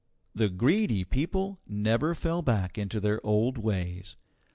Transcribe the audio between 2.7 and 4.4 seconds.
into their old ways.